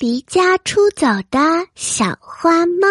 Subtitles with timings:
[0.00, 2.88] 离家出走的小花猫。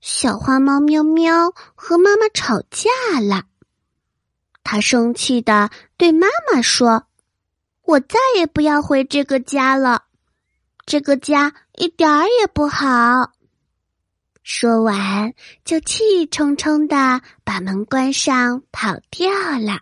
[0.00, 3.44] 小花猫喵喵和妈妈吵架了，
[4.64, 7.06] 它生气的对妈妈说
[7.86, 10.06] ：“我再也不要回这个家了，
[10.84, 13.30] 这个家一点儿也不好。”
[14.42, 15.32] 说完，
[15.64, 19.78] 就气冲冲的把门关上，跑掉了。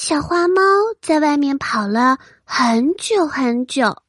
[0.00, 0.62] 小花猫
[1.02, 4.00] 在外面跑了很久很久，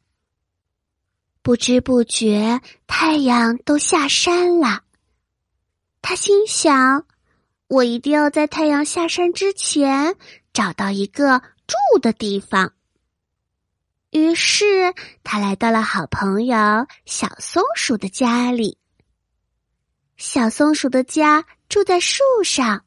[1.41, 4.83] 不知不觉太阳都下山了。
[5.99, 7.07] 他心想
[7.67, 10.15] ：“我一定要在太阳下山之前
[10.53, 12.71] 找到一个住的地方。”
[14.13, 16.55] 于是，他来到了好朋友
[17.07, 18.77] 小松鼠的家里。
[20.17, 22.85] 小松鼠的家住在树上，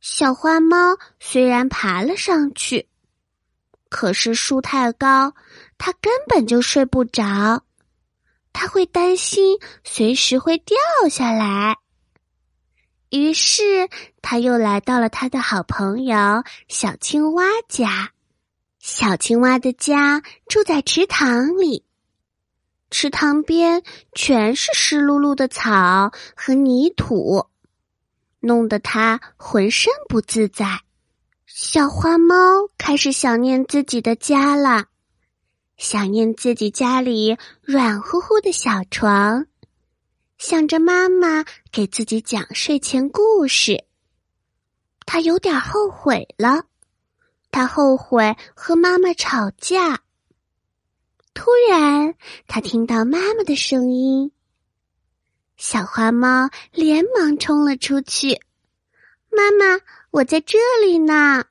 [0.00, 2.88] 小花猫虽然爬了上去，
[3.90, 5.34] 可是树太高，
[5.76, 7.62] 它根本就睡不着，
[8.52, 10.76] 它会担心随时会掉
[11.10, 11.76] 下来。
[13.10, 13.88] 于是，
[14.22, 18.12] 他又来到了他的好朋友小青蛙家。
[18.78, 21.84] 小青蛙的家住在池塘里。
[22.90, 23.82] 池塘边
[24.14, 27.46] 全是湿漉漉的草和泥土，
[28.40, 30.80] 弄得他浑身不自在。
[31.46, 32.34] 小花猫
[32.78, 34.86] 开始想念自己的家了，
[35.76, 39.46] 想念自己家里软乎乎的小床，
[40.38, 43.84] 想着妈妈给自己讲睡前故事。
[45.06, 46.64] 他有点后悔了，
[47.50, 50.02] 他后悔和妈妈吵架。
[51.34, 52.14] 突然，
[52.46, 54.30] 他听到妈妈的声音。
[55.60, 58.40] 小花猫连忙冲了出去
[59.30, 59.78] ：“妈妈，
[60.10, 61.44] 我在这里呢！”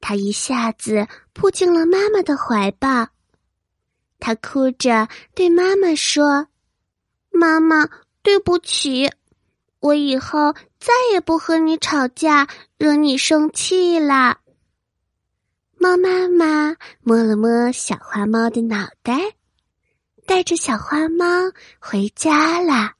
[0.00, 3.08] 他一下子扑进了妈妈的怀抱。
[4.18, 6.48] 他哭着对妈妈说
[7.30, 7.90] ：“妈妈，
[8.22, 9.12] 对不起，
[9.80, 12.48] 我以后再也不和你吵架，
[12.78, 14.38] 惹你生气了。”
[15.76, 19.33] 猫妈妈摸了摸小花猫的脑袋，
[20.34, 21.24] 带着小花猫
[21.78, 22.92] 回家啦。